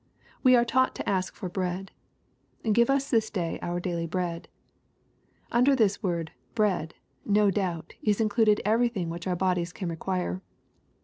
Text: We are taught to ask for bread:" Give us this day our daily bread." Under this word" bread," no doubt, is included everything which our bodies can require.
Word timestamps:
We 0.41 0.55
are 0.55 0.65
taught 0.65 0.95
to 0.95 1.07
ask 1.07 1.35
for 1.35 1.47
bread:" 1.47 1.91
Give 2.73 2.89
us 2.89 3.11
this 3.11 3.29
day 3.29 3.59
our 3.61 3.79
daily 3.79 4.07
bread." 4.07 4.47
Under 5.51 5.75
this 5.75 6.01
word" 6.01 6.31
bread," 6.55 6.95
no 7.23 7.51
doubt, 7.51 7.93
is 8.01 8.19
included 8.19 8.61
everything 8.65 9.11
which 9.11 9.27
our 9.27 9.35
bodies 9.35 9.71
can 9.71 9.89
require. 9.89 10.41